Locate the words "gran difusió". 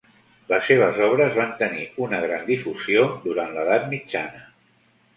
2.25-3.07